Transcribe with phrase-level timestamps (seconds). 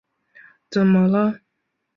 [0.71, 1.41] 怎么了？